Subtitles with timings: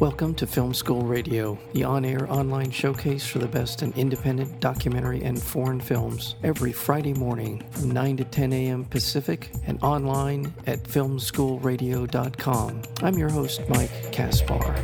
[0.00, 4.60] Welcome to Film School Radio, the on air online showcase for the best in independent
[4.60, 8.84] documentary and foreign films, every Friday morning from 9 to 10 a.m.
[8.84, 12.82] Pacific and online at filmschoolradio.com.
[13.02, 14.74] I'm your host, Mike Kaspar.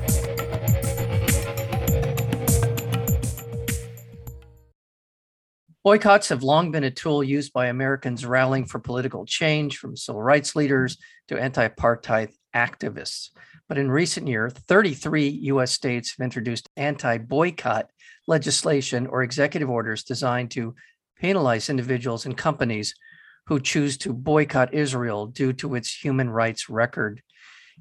[5.84, 10.22] Boycotts have long been a tool used by Americans rallying for political change, from civil
[10.22, 10.96] rights leaders
[11.28, 13.30] to anti apartheid activists.
[13.68, 17.90] But in recent years, 33 US states have introduced anti boycott
[18.28, 20.74] legislation or executive orders designed to
[21.18, 22.94] penalize individuals and companies
[23.46, 27.22] who choose to boycott Israel due to its human rights record.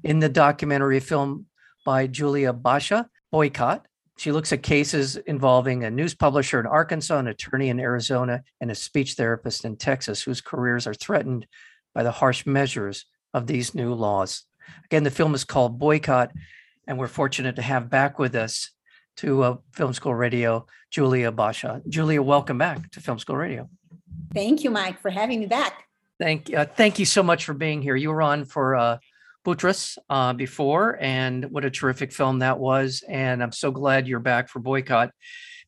[0.02, 1.46] In the documentary film
[1.84, 3.86] by Julia Bacha, Boycott,
[4.18, 8.70] she looks at cases involving a news publisher in Arkansas, an attorney in Arizona, and
[8.70, 11.46] a speech therapist in Texas whose careers are threatened
[11.94, 14.44] by the harsh measures of these new laws.
[14.84, 16.32] Again, the film is called Boycott,
[16.86, 18.70] and we're fortunate to have back with us
[19.16, 21.82] to uh, Film School Radio, Julia Bacha.
[21.88, 23.68] Julia, welcome back to Film School Radio.
[24.34, 25.86] Thank you, Mike, for having me back.
[26.18, 27.96] Thank, uh, thank you so much for being here.
[27.96, 28.98] You were on for uh,
[30.08, 33.02] uh, before, and what a terrific film that was.
[33.08, 35.10] And I'm so glad you're back for Boycott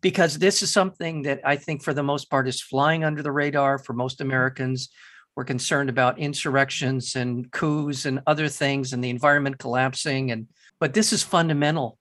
[0.00, 3.32] because this is something that I think, for the most part, is flying under the
[3.32, 4.90] radar for most Americans.
[5.36, 10.30] We're concerned about insurrections and coups and other things and the environment collapsing.
[10.30, 10.46] And
[10.78, 11.98] but this is fundamental,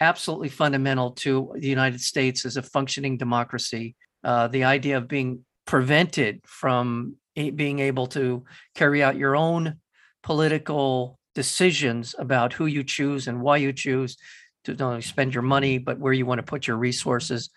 [0.00, 3.96] absolutely fundamental to the United States as a functioning democracy.
[4.24, 9.76] Uh, the idea of being prevented from being able to carry out your own
[10.22, 14.16] political decisions about who you choose and why you choose
[14.64, 17.50] to not only spend your money, but where you want to put your resources.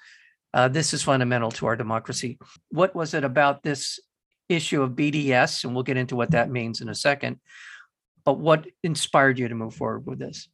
[0.54, 2.38] Uh, this is fundamental to our democracy.
[2.70, 4.00] What was it about this
[4.50, 5.64] issue of BDS?
[5.64, 7.40] And we'll get into what that means in a second.
[8.26, 10.48] But what inspired you to move forward with this?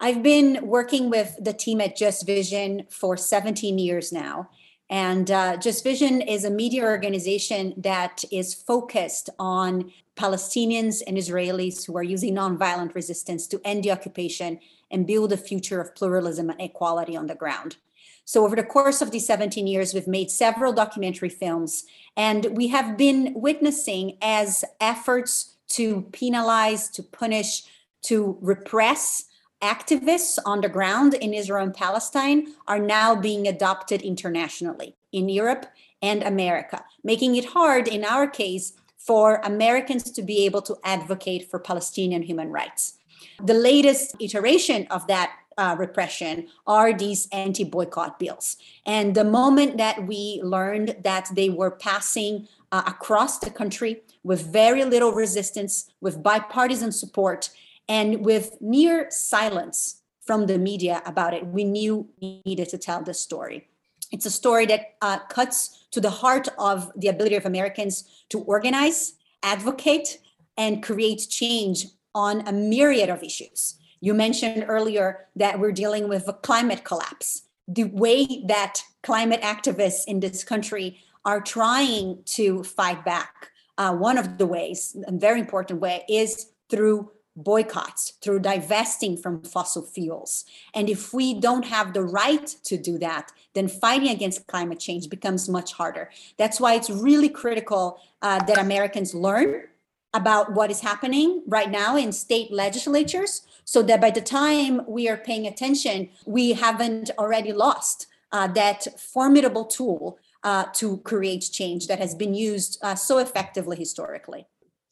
[0.00, 4.50] I've been working with the team at Just Vision for 17 years now.
[4.90, 11.86] And uh, Just Vision is a media organization that is focused on Palestinians and Israelis
[11.86, 14.58] who are using nonviolent resistance to end the occupation
[14.90, 17.76] and build a future of pluralism and equality on the ground.
[18.24, 21.84] So, over the course of these 17 years, we've made several documentary films,
[22.16, 27.64] and we have been witnessing as efforts to penalize, to punish,
[28.02, 29.26] to repress
[29.62, 35.66] activists on the ground in Israel and Palestine are now being adopted internationally in Europe
[36.02, 41.48] and America, making it hard in our case for Americans to be able to advocate
[41.48, 42.98] for Palestinian human rights.
[43.42, 48.56] The latest iteration of that uh, repression are these anti boycott bills.
[48.86, 54.52] And the moment that we learned that they were passing uh, across the country with
[54.52, 57.50] very little resistance, with bipartisan support,
[57.88, 63.02] and with near silence from the media about it, we knew we needed to tell
[63.02, 63.68] this story.
[64.12, 68.40] It's a story that uh, cuts to the heart of the ability of Americans to
[68.40, 70.18] organize, advocate,
[70.56, 73.78] and create change on a myriad of issues.
[74.02, 77.42] You mentioned earlier that we're dealing with a climate collapse.
[77.68, 84.18] The way that climate activists in this country are trying to fight back, uh, one
[84.18, 90.46] of the ways, a very important way, is through boycotts, through divesting from fossil fuels.
[90.74, 95.10] And if we don't have the right to do that, then fighting against climate change
[95.10, 96.10] becomes much harder.
[96.38, 99.68] That's why it's really critical uh, that Americans learn
[100.12, 105.08] about what is happening right now in state legislatures so that by the time we
[105.08, 111.86] are paying attention, we haven't already lost uh, that formidable tool uh, to create change
[111.86, 114.46] that has been used uh, so effectively historically.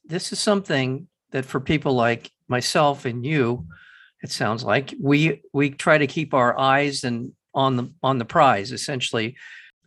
[0.04, 3.66] This is something that for people like myself and you,
[4.22, 8.24] it sounds like we we try to keep our eyes and on the on the
[8.24, 9.36] prize essentially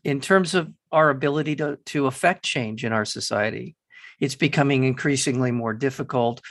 [0.04, 3.76] in terms of our ability to to affect change in our society
[4.20, 6.42] it's becoming increasingly more difficult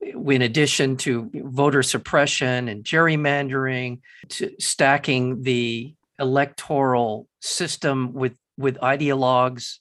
[0.00, 9.78] in addition to voter suppression and gerrymandering to stacking the electoral system with with ideologues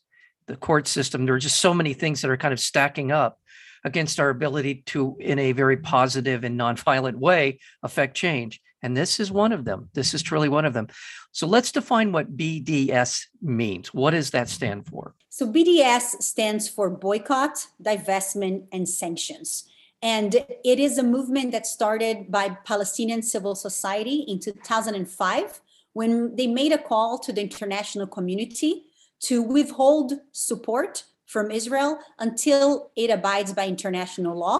[0.47, 3.39] the court system there are just so many things that are kind of stacking up
[3.83, 8.61] against our ability to, in a very positive and nonviolent way, affect change.
[8.81, 9.89] And this is one of them.
[9.93, 10.87] This is truly one of them.
[11.31, 13.93] So let's define what BDS means.
[13.93, 15.15] What does that stand for?
[15.29, 19.69] So BDS stands for boycott, divestment, and sanctions.
[20.01, 25.61] And it is a movement that started by Palestinian civil society in 2005
[25.93, 28.85] when they made a call to the international community
[29.21, 34.59] to withhold support from Israel until it abides by international law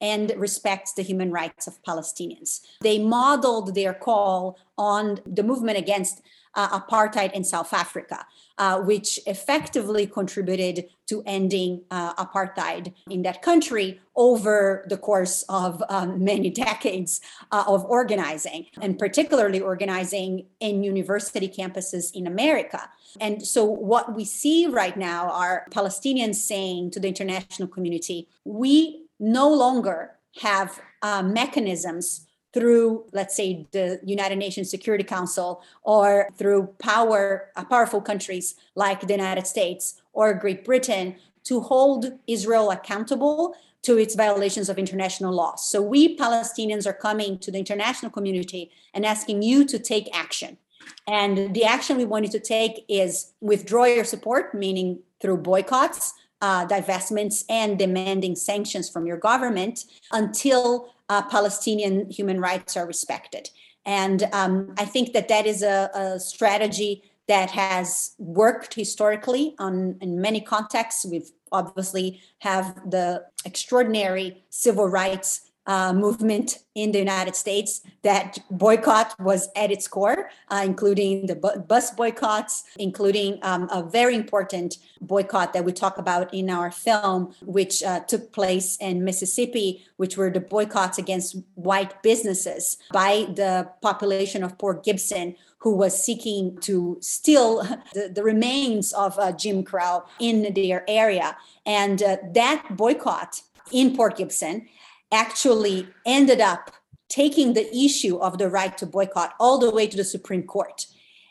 [0.00, 2.60] and respects the human rights of Palestinians.
[2.80, 6.22] They modeled their call on the movement against
[6.54, 8.26] uh, apartheid in South Africa,
[8.58, 15.82] uh, which effectively contributed to ending uh, apartheid in that country over the course of
[15.88, 17.20] um, many decades
[17.52, 22.88] uh, of organizing, and particularly organizing in university campuses in America.
[23.20, 29.06] And so, what we see right now are Palestinians saying to the international community, we
[29.18, 36.66] no longer have uh, mechanisms through, let's say, the United Nations Security Council or through
[36.78, 43.54] power, uh, powerful countries like the United States or Great Britain to hold Israel accountable
[43.82, 45.54] to its violations of international law.
[45.56, 50.58] So we Palestinians are coming to the international community and asking you to take action.
[51.06, 56.12] And the action we want you to take is withdraw your support, meaning through boycotts,
[56.42, 63.50] uh, divestments, and demanding sanctions from your government until uh, Palestinian human rights are respected.
[63.84, 69.98] And um, I think that that is a, a, strategy that has worked historically on
[70.00, 71.04] in many contexts.
[71.04, 79.14] We've obviously have the extraordinary civil rights uh, movement in the United States that boycott
[79.20, 84.78] was at its core, uh, including the bu- bus boycotts, including um, a very important
[85.00, 90.16] boycott that we talk about in our film, which uh, took place in Mississippi, which
[90.16, 96.58] were the boycotts against white businesses by the population of Port Gibson, who was seeking
[96.60, 97.62] to steal
[97.94, 101.36] the, the remains of uh, Jim Crow in their area.
[101.66, 103.42] And uh, that boycott
[103.72, 104.68] in Port Gibson
[105.12, 106.70] actually ended up
[107.08, 110.86] taking the issue of the right to boycott all the way to the Supreme Court.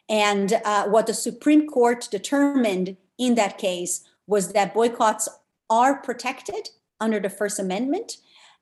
[0.10, 5.30] And uh, what the Supreme Court determined in that case was that boycotts
[5.70, 8.18] are protected under the First Amendment,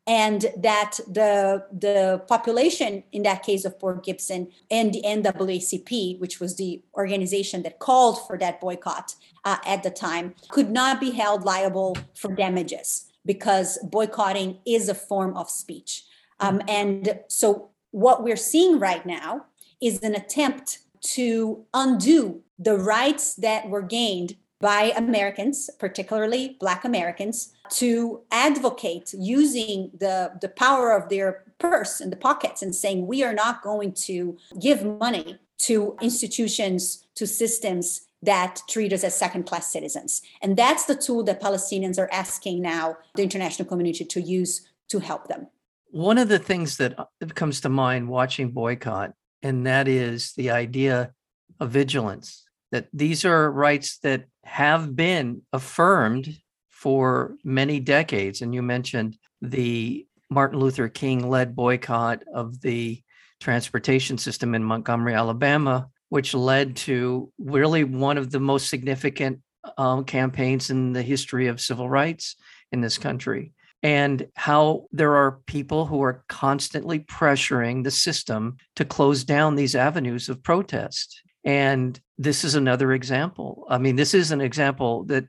[0.05, 6.39] and that the the population in that case of Port Gibson and the NAACP, which
[6.39, 11.11] was the organization that called for that boycott uh, at the time, could not be
[11.11, 16.05] held liable for damages because boycotting is a form of speech.
[16.39, 19.45] Um, and so, what we're seeing right now
[19.81, 27.53] is an attempt to undo the rights that were gained by Americans, particularly Black Americans,
[27.69, 33.23] to advocate using the, the power of their purse and the pockets and saying, we
[33.23, 39.43] are not going to give money to institutions, to systems that treat us as second
[39.43, 40.21] class citizens.
[40.41, 44.99] And that's the tool that Palestinians are asking now the international community to use to
[44.99, 45.47] help them.
[45.91, 47.05] One of the things that uh,
[47.35, 51.13] comes to mind watching boycott, and that is the idea
[51.59, 56.37] of vigilance, that these are rights that have been affirmed
[56.69, 58.41] for many decades.
[58.41, 63.01] And you mentioned the Martin Luther King led boycott of the
[63.39, 69.41] transportation system in Montgomery, Alabama, which led to really one of the most significant
[69.77, 72.35] um, campaigns in the history of civil rights
[72.71, 73.53] in this country.
[73.83, 79.75] And how there are people who are constantly pressuring the system to close down these
[79.75, 81.21] avenues of protest.
[81.43, 83.65] And this is another example.
[83.69, 85.25] I mean, this is an example that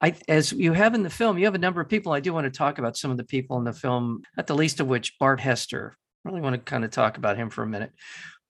[0.00, 2.12] I, as you have in the film, you have a number of people.
[2.12, 4.54] I do want to talk about some of the people in the film, not the
[4.54, 5.96] least of which Bart Hester.
[6.24, 7.92] I really want to kind of talk about him for a minute.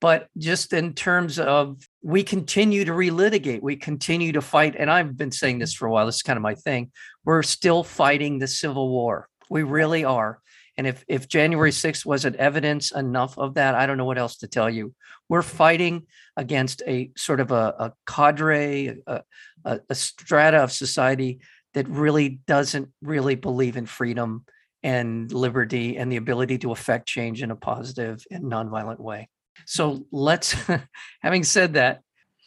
[0.04, 4.76] But just in terms of we continue to relitigate, we continue to fight.
[4.78, 6.04] And I've been saying this for a while.
[6.04, 6.92] This is kind of my thing.
[7.24, 9.30] We're still fighting the Civil War.
[9.48, 10.42] We really are.
[10.76, 14.36] And if, if January 6th wasn't evidence enough of that, I don't know what else
[14.40, 14.92] to tell you.
[15.30, 16.02] We're fighting
[16.36, 19.22] against a sort of a, a cadre, a,
[19.64, 21.40] a, a strata of society
[21.72, 24.44] that really doesn't really believe in freedom
[24.82, 29.30] and liberty and the ability to affect change in a positive and nonviolent way.
[29.66, 30.54] So let's,
[31.22, 32.02] having said that,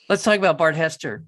[0.09, 1.23] let's talk about Bart Hester,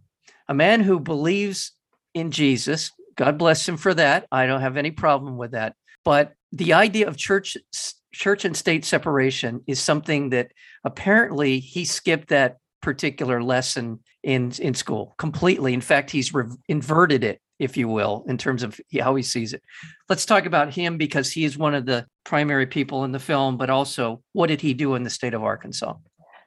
[0.48, 1.74] a man who believes
[2.14, 2.92] in Jesus.
[3.16, 4.28] God bless him for that.
[4.32, 5.76] I don't have any problem with that.
[6.06, 7.58] But the idea of church,
[8.14, 10.52] church and state separation is something that
[10.84, 15.74] apparently he skipped that particular lesson in in school completely.
[15.74, 19.54] In fact, he's re- inverted it if you will, in terms of how he sees
[19.54, 19.62] it.
[20.08, 23.58] Let's talk about him because he is one of the primary people in the film,
[23.58, 25.94] but also what did he do in the state of Arkansas?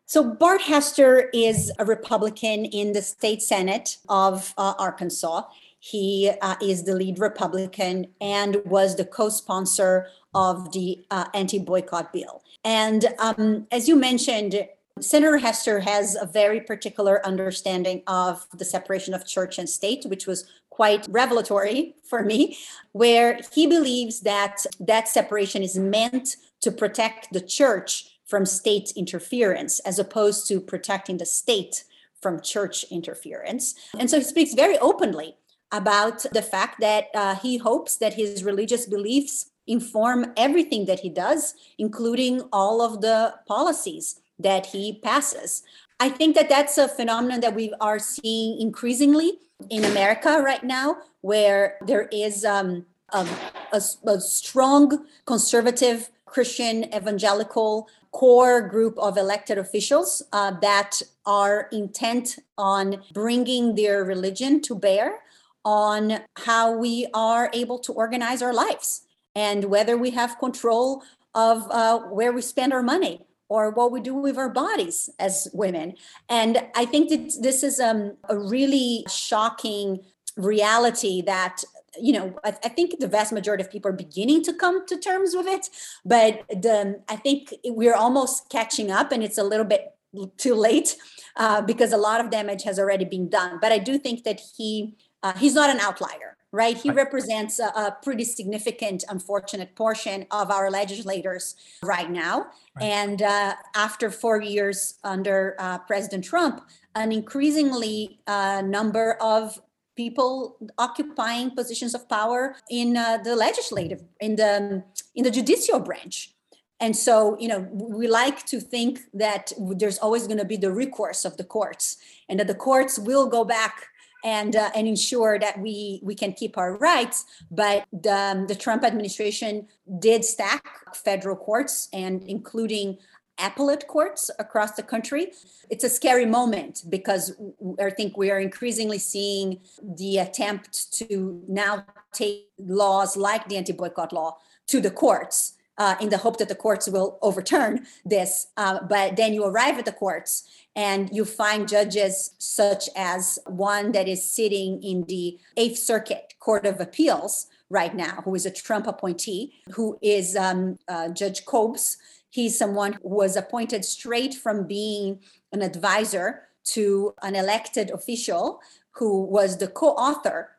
[0.06, 5.44] So, Bart Hester is a Republican in the state Senate of uh, Arkansas.
[5.78, 11.58] He uh, is the lead Republican and was the co sponsor of the uh, anti
[11.58, 12.42] boycott bill.
[12.64, 14.68] And um, as you mentioned,
[15.00, 20.26] Senator Hester has a very particular understanding of the separation of church and state, which
[20.26, 22.56] was quite revelatory for me,
[22.92, 29.78] where he believes that that separation is meant to protect the church from state interference
[29.80, 31.84] as opposed to protecting the state
[32.22, 33.74] from church interference.
[33.98, 35.36] And so he speaks very openly
[35.72, 41.10] about the fact that uh, he hopes that his religious beliefs inform everything that he
[41.10, 45.62] does, including all of the policies that he passes.
[46.02, 49.38] I think that that's a phenomenon that we are seeing increasingly
[49.70, 53.24] in America right now, where there is um, a,
[53.72, 53.80] a,
[54.10, 63.00] a strong conservative Christian evangelical core group of elected officials uh, that are intent on
[63.12, 65.20] bringing their religion to bear
[65.64, 69.02] on how we are able to organize our lives
[69.36, 71.04] and whether we have control
[71.36, 75.46] of uh, where we spend our money or what we do with our bodies as
[75.52, 75.94] women.
[76.30, 80.00] And I think that this is um, a really shocking
[80.36, 81.62] reality that
[82.00, 84.96] you know I, I, think the vast majority of people are beginning to come to
[84.96, 85.68] terms with it
[86.06, 89.94] but the i think we're almost catching up and it's a little bit
[90.38, 90.96] too late
[91.36, 94.40] uh, because a lot of damage has already been done but i do think that
[94.56, 96.76] he uh, he's not an outlier right?
[96.76, 102.46] He represents a, a, pretty significant, unfortunate portion of our legislators right now.
[102.76, 102.84] Right.
[102.84, 106.62] And uh, after four years under uh, President Trump,
[106.94, 109.60] an increasingly uh, number of
[109.96, 116.34] people occupying positions of power in uh, the legislative, in the in the judicial branch.
[116.80, 120.72] And so, you know, we like to think that there's always going to be the
[120.72, 121.96] recourse of the courts,
[122.28, 123.86] and that the courts will go back
[124.24, 127.24] and uh, and ensure that we we can keep our rights.
[127.50, 130.64] But the, um, the Trump administration did stack
[130.94, 132.98] federal courts and including
[133.38, 135.32] appellate courts across the country.
[135.70, 137.34] It's a scary moment because
[137.80, 143.72] I think we are increasingly seeing the attempt to now take laws like the anti
[143.72, 144.38] boycott law
[144.68, 145.54] to the courts.
[145.78, 148.48] Uh, in the hope that the courts will overturn this.
[148.58, 150.44] Uh, but then you arrive at the courts
[150.76, 156.66] and you find judges such as one that is sitting in the Eighth Circuit Court
[156.66, 161.96] of Appeals right now, who is a Trump appointee, who is um, uh, Judge Kobes.
[162.28, 165.20] He's someone who was appointed straight from being
[165.52, 168.60] an advisor to an elected official
[168.92, 170.50] who was the co author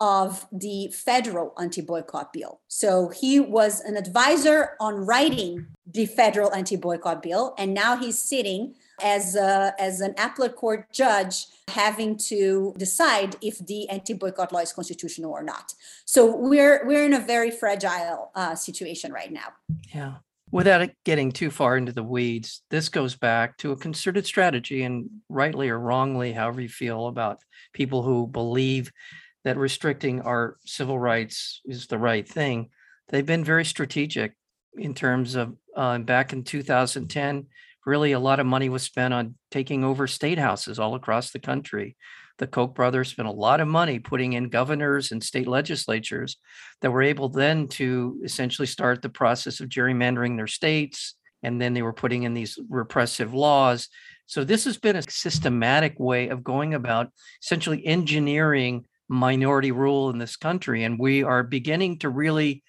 [0.00, 2.60] of the federal anti boycott bill.
[2.68, 8.18] So he was an advisor on writing the federal anti boycott bill, and now he's
[8.18, 14.60] sitting as a, as an appellate court judge having to decide if the anti-boycott law
[14.60, 15.74] is constitutional or not.
[16.04, 19.48] So we're we're in a very fragile uh, situation right now.
[19.94, 20.14] Yeah.
[20.52, 25.10] Without getting too far into the weeds, this goes back to a concerted strategy, and
[25.28, 27.40] rightly or wrongly, however you feel about
[27.72, 28.92] people who believe
[29.46, 32.68] that restricting our civil rights is the right thing.
[33.10, 34.32] They've been very strategic
[34.76, 37.46] in terms of uh, back in 2010
[37.84, 41.38] really a lot of money was spent on taking over state houses all across the
[41.38, 41.96] country.
[42.38, 46.38] The Koch brothers spent a lot of money putting in governors and state legislatures
[46.80, 51.14] that were able then to essentially start the process of gerrymandering their states.
[51.44, 53.88] And then they were putting in these repressive laws.
[54.26, 57.10] So this has been a systematic way of going about
[57.40, 60.84] essentially engineering minority rule in this country.
[60.84, 62.62] And we are beginning to really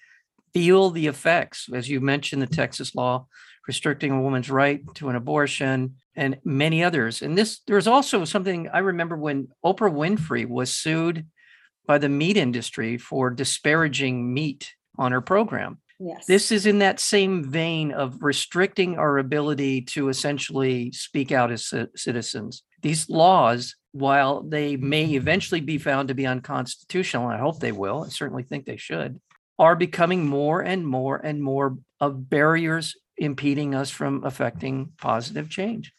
[0.54, 1.68] feel the effects.
[1.72, 3.26] As you mentioned, the Texas law
[3.68, 7.22] restricting a woman's right to an abortion, and many others.
[7.22, 11.26] And this, there's also something I remember when Oprah Winfrey was sued
[11.86, 15.78] by the meat industry for disparaging meat on her program.
[16.00, 16.26] Yes.
[16.26, 21.72] This is in that same vein of restricting our ability to essentially speak out as
[21.94, 22.62] citizens.
[22.82, 28.04] These laws, while they may eventually be found to be unconstitutional, I hope they will,
[28.04, 29.20] I certainly think they should,
[29.58, 35.92] are becoming more and more and more of barriers impeding us from affecting positive change.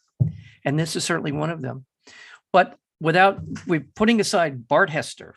[0.64, 1.86] And this is certainly one of them.
[2.54, 5.36] But without we putting aside Bart Hester,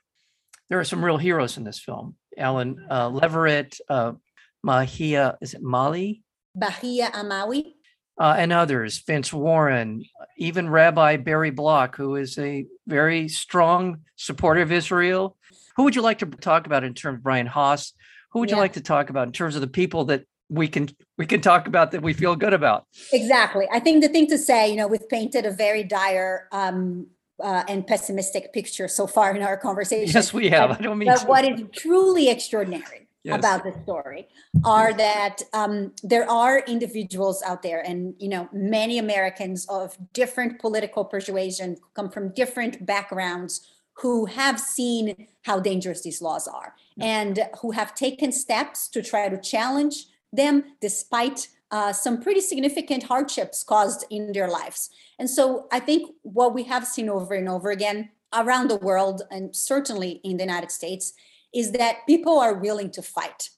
[0.69, 2.17] there are some real heroes in this film.
[2.39, 4.13] Alan uh, Leveritt, uh,
[4.65, 6.23] Mahia, is it Mali?
[6.55, 7.75] Bahia Amawi.
[8.19, 10.05] Uh, and others, Vince Warren,
[10.37, 15.37] even Rabbi Barry Block, who is a very strong supporter of Israel.
[15.77, 17.95] Who would you like to talk about in terms of Brian Hauss?
[18.33, 18.57] Who would yeah.
[18.57, 21.41] you like to talk about in terms of the people that we can we can
[21.41, 24.77] talk about that we feel good about exactly i think the thing to say you
[24.77, 27.07] know we've painted a very dire um,
[27.43, 30.99] uh, and pessimistic picture so far in our conversation yes we have but, i don't
[30.99, 33.39] mean but what is truly extraordinary yes.
[33.39, 34.29] about the story
[34.65, 40.61] are that um, there are individuals out there and you know many americans of different
[40.61, 47.41] political persuasion come from different backgrounds who have seen how dangerous these laws are and
[47.61, 53.63] who have taken steps to try to challenge them despite uh, some pretty significant hardships
[53.63, 54.91] caused in their lives.
[55.19, 59.23] And so I think what we have seen over and over again around the world,
[59.31, 61.15] and certainly in the United States,
[61.55, 63.51] is that people are willing to fight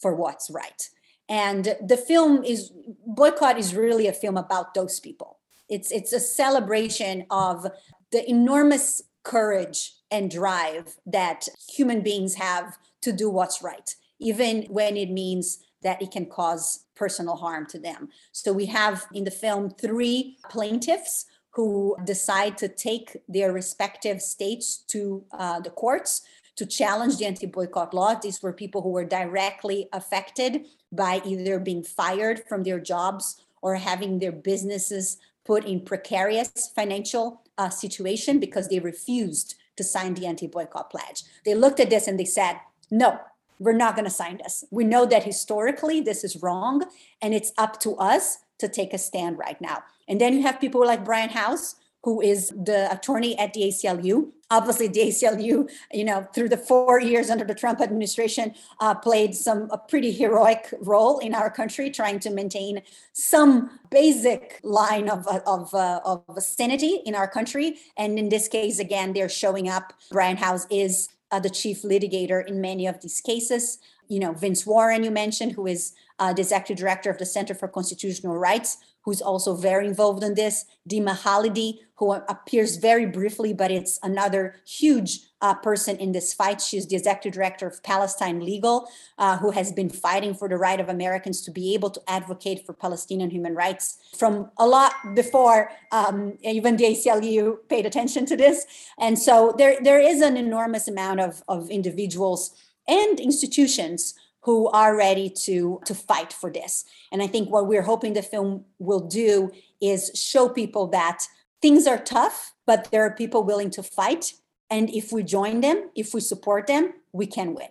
[0.00, 0.88] for what's right.
[1.28, 2.72] And the film is
[3.06, 5.38] Boycott is really a film about those people.
[5.68, 7.66] It's it's a celebration of
[8.10, 14.96] the enormous courage and drive that human beings have to do what's right, even when
[14.96, 18.08] it means that it can cause personal harm to them.
[18.32, 24.84] So we have in the film three plaintiffs who decide to take their respective states
[24.88, 26.22] to uh, the courts
[26.56, 28.14] to challenge the anti boycott law.
[28.14, 33.76] These were people who were directly affected by either being fired from their jobs or
[33.76, 40.26] having their businesses put in precarious financial uh, situation because they refused to sign the
[40.26, 41.24] anti boycott pledge.
[41.44, 43.20] They looked at this and they said, no,
[43.58, 44.64] we're not going to sign this.
[44.70, 46.84] We know that historically this is wrong,
[47.22, 49.84] and it's up to us to take a stand right now.
[50.08, 54.30] And then you have people like Brian Hauss, who is the attorney at the ACLU.
[54.50, 59.34] Obviously, the ACLU, you know, through the four years under the Trump administration, uh, played
[59.34, 65.26] some a pretty heroic role in our country, trying to maintain some basic line of
[65.46, 67.76] of uh, of vicinity in our country.
[67.96, 69.92] And in this case, again, they're showing up.
[70.10, 73.78] Brian Hauss is uh, the chief litigator in many of these cases.
[74.08, 77.66] You know, Vince Warren, you mentioned, who is uh, executive director of the Center for
[77.66, 80.66] Constitutional Rights, who's also very involved in this.
[80.88, 86.60] Dima Khalidi, who appears very briefly, but it's another huge uh, person in this fight.
[86.60, 90.80] She's the executive director of Palestine Legal, uh, who has been fighting for the right
[90.80, 95.70] of Americans to be able to advocate for Palestinian human rights from a lot before
[95.92, 98.66] um, even the ACLU paid attention to this.
[98.98, 102.52] And so there, there is an enormous amount of, of individuals
[102.86, 106.84] and institutions who are ready to to fight for this.
[107.12, 109.50] And i think what we're hoping the film will do
[109.80, 111.24] is show people that
[111.62, 114.32] things are tough but there are people willing to fight.
[114.72, 117.68] And if we join them if we support them we can win.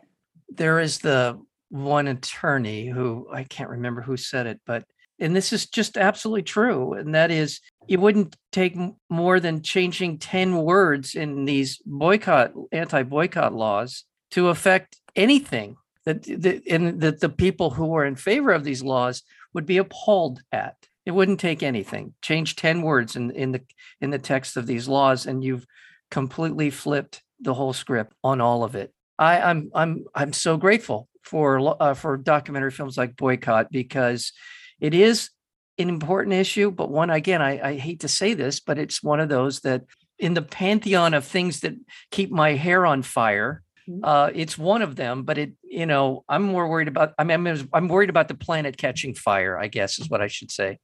[0.50, 4.84] There is the one attorney who i can't remember who said it but
[5.20, 8.76] and this is just absolutely true and that is it wouldn't take
[9.10, 16.62] more than changing 10 words in these boycott anti-boycott laws to affect anything that the,
[16.70, 20.76] and that the people who were in favor of these laws would be appalled at.
[21.06, 22.14] It wouldn't take anything.
[22.22, 23.62] Change 10 words in, in the
[24.00, 25.66] in the text of these laws, and you've
[26.12, 28.94] completely flipped the whole script on all of it.
[29.18, 34.32] I, I'm I'm I'm so grateful for uh, for documentary films like Boycott because
[34.80, 35.30] it is
[35.78, 39.20] an important issue, but one again, I, I hate to say this, but it's one
[39.20, 39.84] of those that
[40.18, 41.74] in the pantheon of things that
[42.12, 43.64] keep my hair on fire.
[44.04, 47.14] Uh, it's one of them, but it, you know, I'm more worried about.
[47.18, 49.58] I mean, I'm, I'm worried about the planet catching fire.
[49.58, 50.80] I guess is what I should say.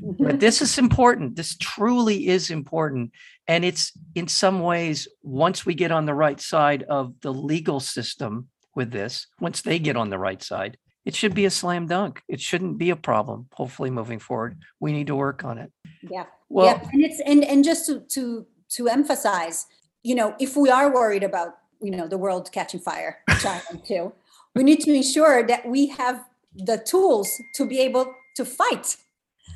[0.00, 0.38] But mm-hmm.
[0.38, 1.36] this is important.
[1.36, 3.12] This truly is important,
[3.46, 7.80] and it's in some ways once we get on the right side of the legal
[7.80, 11.86] system with this, once they get on the right side, it should be a slam
[11.86, 12.22] dunk.
[12.28, 13.48] It shouldn't be a problem.
[13.52, 15.70] Hopefully, moving forward, we need to work on it.
[16.02, 16.24] Yeah.
[16.48, 16.88] Well, yeah.
[16.92, 19.66] and it's and and just to to to emphasize,
[20.02, 24.12] you know, if we are worried about you know the world catching fire China too
[24.54, 28.96] we need to ensure that we have the tools to be able to fight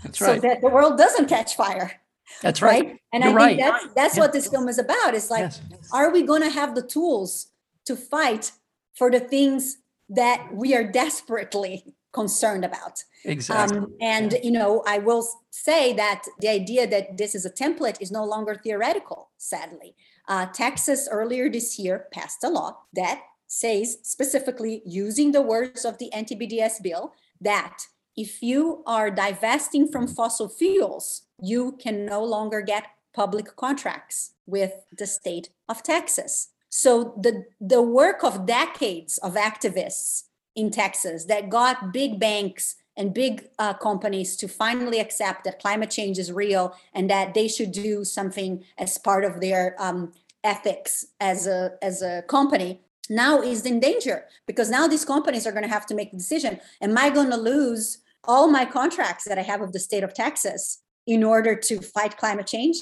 [0.02, 0.40] that's right.
[0.40, 2.00] so that the world doesn't catch fire
[2.40, 3.00] that's right, right?
[3.12, 3.56] and You're i right.
[3.56, 5.88] think that's that's what this film is about it's like yes.
[5.92, 7.48] are we going to have the tools
[7.86, 8.52] to fight
[8.94, 14.38] for the things that we are desperately concerned about exactly um, and yeah.
[14.42, 18.24] you know i will say that the idea that this is a template is no
[18.24, 19.94] longer theoretical sadly
[20.28, 25.98] uh, Texas earlier this year passed a law that says specifically using the words of
[25.98, 32.60] the anti-BDS bill that if you are divesting from fossil fuels, you can no longer
[32.60, 36.48] get public contracts with the state of Texas.
[36.68, 43.14] So the, the work of decades of activists in Texas that got big banks and
[43.14, 47.72] big uh, companies to finally accept that climate change is real and that they should
[47.72, 50.12] do something as part of their um,
[50.44, 55.52] ethics as a as a company now is in danger because now these companies are
[55.52, 56.58] going to have to make the decision.
[56.80, 60.14] Am i going to lose all my contracts that i have with the state of
[60.14, 62.80] texas in order to fight climate change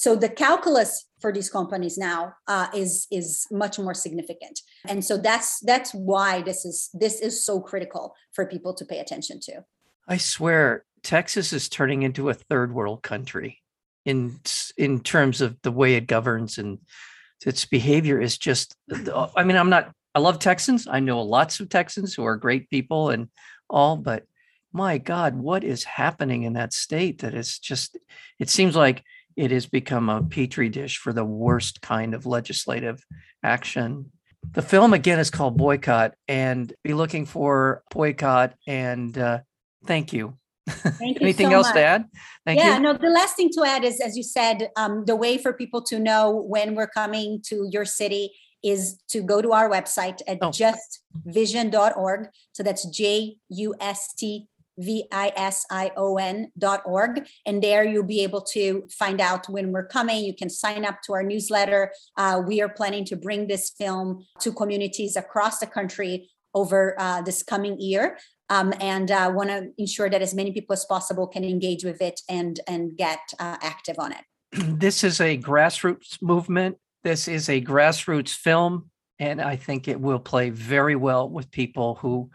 [0.00, 4.58] so the calculus for these companies now uh, is is much more significant.
[4.88, 9.00] And so that's that's why this is this is so critical for people to pay
[9.00, 9.62] attention to.
[10.08, 13.58] I swear texas is turning into a third world country
[14.06, 14.40] in
[14.78, 16.78] in terms of the way it governs and
[17.44, 18.76] its behavior is just
[19.36, 20.86] i mean i'm not i love texans.
[20.86, 23.28] I know lots of texans who are great people and
[23.70, 24.24] all but
[24.72, 27.98] my god what is happening in that state that is just
[28.38, 29.02] it seems like
[29.40, 32.98] it has become a petri dish for the worst kind of legislative
[33.42, 33.90] action
[34.52, 39.38] the film again is called boycott and be looking for boycott and uh,
[39.86, 40.24] thank you
[41.00, 41.76] Thank you anything so else much.
[41.76, 42.02] to add
[42.46, 45.16] thank yeah, you no, the last thing to add is, as you said, um, the
[45.24, 46.22] way for people to know
[46.54, 48.24] when we're coming to your city
[48.62, 48.80] is
[49.12, 50.50] to go to our website at Oh.
[50.50, 52.28] justvision.org.
[52.52, 54.46] So that's J U S T
[54.80, 57.26] V I S I O N dot org.
[57.46, 60.24] And there you'll be able to find out when we're coming.
[60.24, 61.92] You can sign up to our newsletter.
[62.16, 67.22] Uh, we are planning to bring this film to communities across the country over uh,
[67.22, 68.18] this coming year
[68.50, 72.02] um, and uh, want to ensure that as many people as possible can engage with
[72.02, 74.24] it and and get uh, active on it.
[74.52, 76.76] this is a grassroots movement.
[77.04, 81.94] This is a grassroots film, and I think it will play very well with people
[81.94, 82.30] who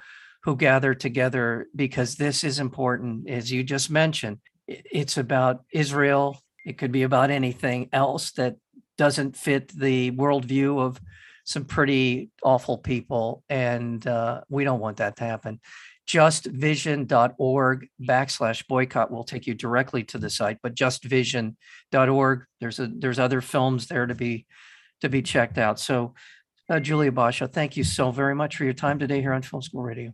[0.45, 4.37] who gather together because this is important, as you just mentioned.
[4.67, 6.39] It's about Israel.
[6.65, 8.55] It could be about anything else that
[8.97, 11.01] doesn't fit the worldview of
[11.45, 15.59] some pretty awful people, and uh, we don't want that to happen
[16.07, 23.17] justvision.org backslash boycott will take you directly to the site but justvision.org there's a there's
[23.17, 24.45] other films there to be
[25.01, 26.13] to be checked out so
[26.69, 29.63] uh, julia bacha thank you so very much for your time today here on film
[29.63, 30.13] school radio